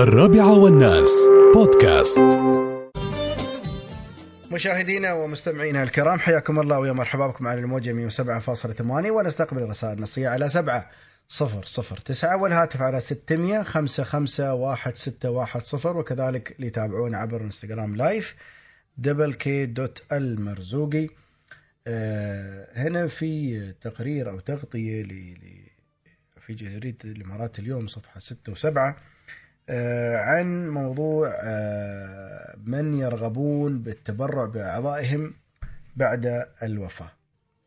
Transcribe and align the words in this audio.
الرابعة 0.00 0.58
والناس. 0.58 1.10
بودكاست. 1.54 2.18
مشاهدينا 4.52 5.12
ومستمعينا 5.12 5.82
الكرام 5.82 6.18
حياكم 6.18 6.60
الله 6.60 6.78
ويا 6.78 6.92
مرحبا. 6.92 7.26
بكم 7.26 7.46
على 7.46 7.60
الموجة 7.60 7.92
107.8 7.92 9.10
ونستقبل 9.10 9.62
الرسائل 9.62 9.96
النصية 9.96 10.28
على 10.28 10.50
7 10.50 10.90
صفر 11.28 11.64
صفر 11.64 11.96
تسعة 11.96 12.42
والهاتف 12.42 12.82
على 12.82 13.00
600 13.00 13.62
خمسة 13.62 14.04
خمسة 14.04 14.54
واحد 14.54 14.96
ستة 14.96 15.30
واحد 15.30 15.62
صفر 15.62 15.96
وكذلك 15.96 16.56
ليتابعونا 16.58 17.18
عبر 17.18 17.40
إنستغرام 17.40 17.96
live 17.96 18.34
double 18.98 19.34
K 19.34 19.66
dot 19.66 20.02
المرزوقي. 20.12 21.08
آه 21.86 22.68
هنا 22.74 23.06
في 23.06 23.60
تقرير 23.80 24.30
أو 24.30 24.40
تغطية 24.40 25.02
في 26.46 26.54
جريدة 26.54 26.98
الإمارات 27.04 27.58
اليوم 27.58 27.86
صفحة 27.86 28.20
ستة 28.20 28.52
وسبعة. 28.52 28.96
عن 30.16 30.68
موضوع 30.68 31.28
آه، 31.42 32.56
من 32.64 32.98
يرغبون 32.98 33.82
بالتبرع 33.82 34.44
بأعضائهم 34.44 35.34
بعد 35.96 36.46
الوفاة. 36.62 37.10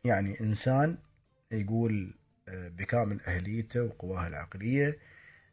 يعني 0.04 0.40
إنسان 0.40 0.98
يقول 1.52 2.14
آه، 2.48 2.68
بكامل 2.68 3.20
أهليته 3.20 3.82
وقواه 3.82 4.26
العقلية 4.26 4.98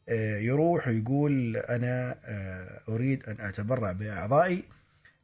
آه، 0.09 0.37
يروح 0.37 0.87
ويقول 0.87 1.57
أنا 1.57 2.19
آه، 2.25 2.81
أريد 2.89 3.23
أن 3.29 3.41
أتبرع 3.41 3.91
بأعضائي 3.91 4.63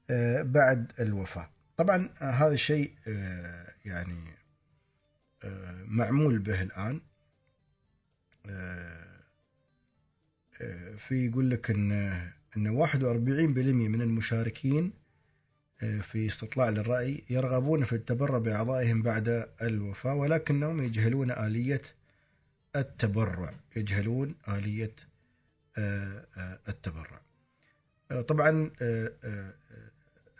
آه، 0.09 0.41
بعد 0.41 0.91
الوفاة. 0.99 1.49
طبعا 1.77 2.09
آه، 2.21 2.25
هذا 2.31 2.53
الشيء 2.53 2.91
آه، 3.07 3.67
يعني 3.85 4.33
آه، 5.43 5.83
معمول 5.85 6.39
به 6.39 6.61
الآن. 6.61 7.01
آه، 8.49 8.86
في 10.97 11.25
يقول 11.25 11.49
لك 11.49 11.69
ان 11.69 11.91
إن 12.57 12.87
41% 12.87 13.87
من 13.87 14.01
المشاركين 14.01 14.93
آه، 15.81 15.99
في 15.99 16.27
استطلاع 16.27 16.69
للرأي 16.69 17.23
يرغبون 17.29 17.83
في 17.83 17.93
التبرع 17.93 18.37
بأعضائهم 18.37 19.01
بعد 19.01 19.49
الوفاة 19.61 20.15
ولكنهم 20.15 20.83
يجهلون 20.83 21.31
آلية 21.31 21.81
التبرع 22.75 23.53
يجهلون 23.75 24.35
آلية 24.47 24.95
آه، 25.77 26.25
آه، 26.37 26.59
التبرع. 26.69 27.21
طبعا 28.27 28.71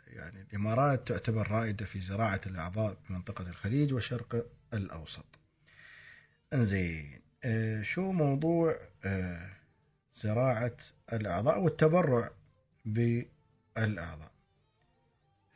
يعني 0.08 0.42
الإمارات 0.42 1.08
تعتبر 1.08 1.52
رائدة 1.52 1.86
في 1.86 2.02
زراعة 2.02 2.42
الأعضاء 2.46 2.98
بمنطقة 3.10 3.50
الخليج 3.50 3.94
والشرق 3.94 4.46
الأوسط. 4.74 5.26
إنزين 6.54 7.22
شو 7.82 8.12
موضوع 8.12 8.76
زراعة 10.18 10.78
الأعضاء 11.14 11.60
والتبرع 11.60 12.32
بالأعضاء. 12.86 14.32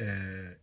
آه، 0.01 0.57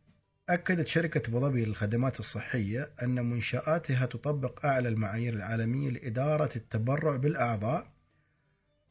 أكدت 0.49 0.87
شركة 0.87 1.29
أبو 1.29 1.41
ظبي 1.41 1.65
للخدمات 1.65 2.21
الصحية 2.21 2.91
أن 3.03 3.31
منشآتها 3.31 4.07
تطبق 4.07 4.67
أعلى 4.67 4.89
المعايير 4.89 5.35
العالمية 5.35 5.91
لإدارة 5.91 6.51
التبرع 6.57 7.17
بالأعضاء 7.17 7.93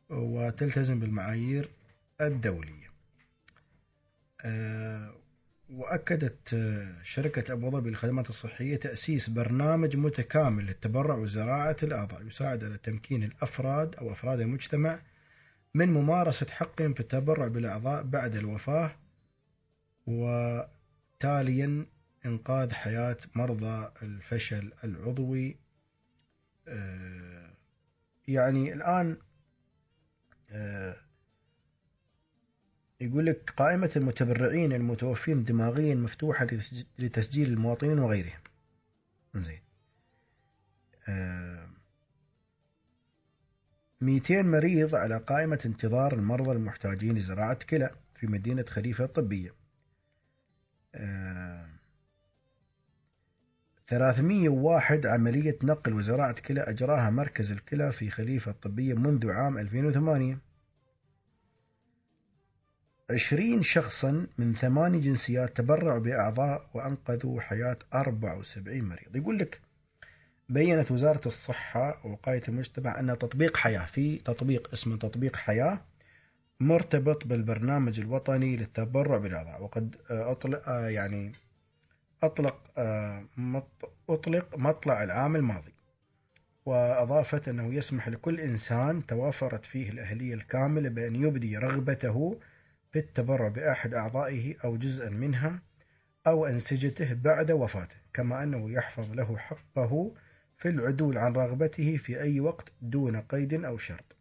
وتلتزم 0.09 0.99
بالمعايير 0.99 1.69
الدولية. 2.21 2.87
آه، 4.41 5.13
وأكدت 5.69 6.53
آه، 6.53 7.03
شركة 7.03 7.53
أبو 7.53 7.69
ظبي 7.69 7.89
للخدمات 7.89 8.29
الصحية 8.29 8.75
تأسيس 8.75 9.29
برنامج 9.29 9.97
متكامل 9.97 10.65
للتبرع 10.65 11.15
وزراعة 11.15 11.75
الأعضاء 11.83 12.25
يساعد 12.25 12.63
على 12.63 12.77
تمكين 12.77 13.23
الأفراد 13.23 13.95
أو 13.95 14.11
أفراد 14.11 14.39
المجتمع 14.39 14.99
من 15.73 15.93
ممارسة 15.93 16.45
حقهم 16.49 16.93
في 16.93 16.99
التبرع 16.99 17.47
بالأعضاء 17.47 18.03
بعد 18.03 18.35
الوفاة 18.35 18.91
وتاليا 20.07 21.85
إنقاذ 22.25 22.73
حياة 22.73 23.17
مرضى 23.35 23.91
الفشل 24.01 24.73
العضوي. 24.83 25.57
آه، 26.67 27.53
يعني 28.27 28.73
الآن 28.73 29.17
آه، 30.51 30.95
يقول 33.01 33.25
لك 33.25 33.53
قائمة 33.57 33.91
المتبرعين 33.95 34.73
المتوفين 34.73 35.43
دماغيا 35.43 35.95
مفتوحة 35.95 36.45
لتسج- 36.45 36.85
لتسجيل 36.99 37.49
المواطنين 37.53 37.99
وغيرهم. 37.99 38.39
زين. 39.35 39.61
آه، 41.09 41.67
200 44.01 44.41
مريض 44.41 44.95
على 44.95 45.17
قائمة 45.17 45.59
انتظار 45.65 46.13
المرضى 46.13 46.51
المحتاجين 46.51 47.17
لزراعة 47.17 47.53
كلى 47.69 47.89
في 48.15 48.27
مدينة 48.27 48.65
خليفة 48.69 49.03
الطبية. 49.03 49.51
آه، 50.95 51.67
301 53.87 55.05
عملية 55.05 55.57
نقل 55.63 55.93
وزراعة 55.93 56.31
كلى 56.41 56.61
أجراها 56.61 57.09
مركز 57.09 57.51
الكلى 57.51 57.91
في 57.91 58.09
خليفة 58.09 58.51
الطبية 58.51 58.93
منذ 58.93 59.31
عام 59.31 59.57
2008 59.57 60.39
20 63.11 63.63
شخصا 63.63 64.27
من 64.37 64.53
ثماني 64.53 64.99
جنسيات 64.99 65.57
تبرعوا 65.57 65.99
بأعضاء 65.99 66.69
وأنقذوا 66.73 67.41
حياة 67.41 67.77
74 67.93 68.83
مريض. 68.83 69.15
يقول 69.15 69.37
لك 69.39 69.61
بينت 70.49 70.91
وزارة 70.91 71.21
الصحة 71.25 72.01
ووقاية 72.05 72.41
المجتمع 72.47 72.99
أن 72.99 73.17
تطبيق 73.17 73.57
حياة 73.57 73.85
في 73.85 74.17
تطبيق 74.17 74.69
اسمه 74.73 74.97
تطبيق 74.97 75.35
حياة 75.35 75.81
مرتبط 76.59 77.27
بالبرنامج 77.27 77.99
الوطني 77.99 78.57
للتبرع 78.57 79.17
بالأعضاء. 79.17 79.63
وقد 79.63 79.95
آه، 80.11 80.31
أطلق 80.31 80.69
آه، 80.69 80.89
يعني 80.89 81.33
أطلق 82.23 82.71
آه، 82.77 83.25
أطلق 84.09 84.57
مطلع 84.57 85.03
العام 85.03 85.35
الماضي. 85.35 85.73
وأضافت 86.65 87.47
أنه 87.47 87.73
يسمح 87.73 88.09
لكل 88.09 88.39
إنسان 88.39 89.05
توافرت 89.05 89.65
فيه 89.65 89.89
الأهلية 89.89 90.33
الكاملة 90.33 90.89
بأن 90.89 91.15
يبدي 91.15 91.57
رغبته 91.57 92.39
في 92.97 93.03
التبرع 93.03 93.47
بأحد 93.47 93.93
أعضائه 93.93 94.55
أو 94.63 94.77
جزءا 94.77 95.09
منها 95.09 95.61
أو 96.27 96.45
أنسجته 96.45 97.13
بعد 97.13 97.51
وفاته 97.51 97.95
كما 98.13 98.43
أنه 98.43 98.71
يحفظ 98.71 99.11
له 99.11 99.37
حقه 99.37 100.13
في 100.57 100.69
العدول 100.69 101.17
عن 101.17 101.33
رغبته 101.33 101.97
في 101.97 102.21
أي 102.21 102.39
وقت 102.39 102.71
دون 102.81 103.21
قيد 103.21 103.53
أو 103.53 103.77
شرط. 103.77 104.15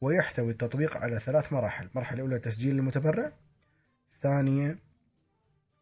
ويحتوي 0.00 0.52
التطبيق 0.52 0.96
على 0.96 1.20
ثلاث 1.20 1.52
مراحل. 1.52 1.86
المرحلة 1.86 2.16
الأولى 2.16 2.38
تسجيل 2.38 2.78
المتبرع. 2.78 3.32
ثانية 4.22 4.78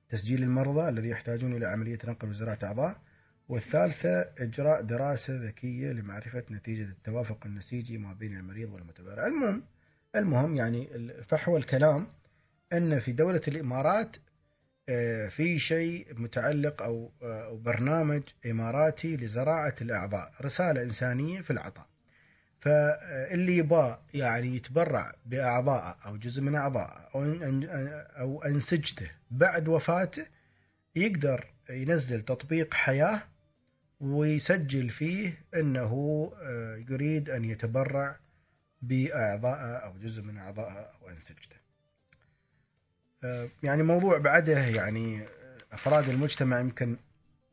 تسجيل 0.08 0.42
المرضى 0.42 0.88
الذي 0.88 1.08
يحتاجون 1.08 1.56
إلى 1.56 1.66
عملية 1.66 1.98
نقل 2.04 2.28
وزراعة 2.28 2.58
أعضاء. 2.62 3.00
والثالثة 3.48 4.20
إجراء 4.38 4.80
دراسة 4.80 5.47
ذكية 5.47 5.92
لمعرفة 5.92 6.44
نتيجة 6.50 6.84
التوافق 6.84 7.47
النسيجي 7.47 7.98
ما 7.98 8.12
بين 8.12 8.36
المريض 8.36 8.72
والمتبرع. 8.72 9.26
المهم 9.26 9.64
المهم 10.18 10.56
يعني 10.56 10.88
فحوى 11.28 11.58
الكلام 11.58 12.06
أن 12.72 12.98
في 12.98 13.12
دولة 13.12 13.40
الإمارات 13.48 14.16
آه، 14.88 15.28
في 15.28 15.58
شيء 15.58 16.06
متعلق 16.14 16.82
آه، 16.82 17.10
أو 17.22 17.56
برنامج 17.56 18.22
إماراتي 18.46 19.16
لزراعة 19.16 19.74
الأعضاء 19.80 20.32
رسالة 20.42 20.82
إنسانية 20.82 21.40
في 21.40 21.50
العطاء. 21.50 21.86
فاللي 22.60 23.56
يبغى 23.56 24.02
يعني 24.14 24.56
يتبرع 24.56 25.14
بأعضائه 25.26 25.96
أو 26.06 26.16
جزء 26.16 26.42
من 26.42 26.54
أعضائه 26.54 27.08
أو 27.14 27.24
أو 28.20 28.42
أنسجته 28.42 29.10
بعد 29.30 29.68
وفاته 29.68 30.26
يقدر 30.96 31.46
ينزل 31.70 32.22
تطبيق 32.22 32.74
حياة 32.74 33.22
ويسجل 34.00 34.90
فيه 34.90 35.38
أنه 35.54 35.92
آه، 36.42 36.84
يريد 36.90 37.30
أن 37.30 37.44
يتبرع 37.44 38.16
بأعضائه 38.83 39.77
أو 39.77 39.99
جزء 39.99 40.22
من 40.22 40.37
أعضائه 40.39 40.72
أو 41.03 41.09
أنسجته 41.09 41.57
آه، 43.25 43.48
يعني 43.63 43.83
موضوع 43.83 44.19
بعده 44.19 44.59
يعني 44.59 45.27
أفراد 45.72 46.09
المجتمع 46.09 46.60
يمكن 46.60 46.97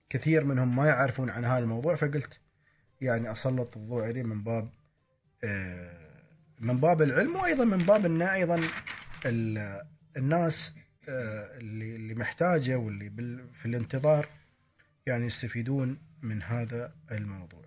كثير 0.10 0.44
منهم 0.44 0.76
ما 0.76 0.86
يعرفون 0.88 1.30
عن 1.30 1.46
هذا 1.46 1.58
الموضوع 1.60 1.96
فقلت 1.96 2.40
يعني 3.02 3.32
أسلط 3.32 3.78
الضوء 3.78 4.04
عليه 4.04 4.24
من 4.24 4.44
باب 4.44 4.70
آه، 5.44 6.06
من 6.60 6.78
باب 6.80 7.02
العلم 7.02 7.36
وأيضا 7.36 7.66
من 7.66 7.78
باب 7.78 8.06
أن 8.06 8.22
أيضا 8.22 8.62
ال- 9.26 9.82
الناس 10.18 10.74
آه، 11.10 11.58
اللي 11.58 11.96
اللي 11.96 12.16
محتاجة 12.16 12.76
واللي 12.76 13.44
في 13.54 13.66
الانتظار 13.66 14.30
يعني 15.06 15.26
يستفيدون 15.26 16.00
من 16.22 16.42
هذا 16.44 16.96
الموضوع. 17.12 17.66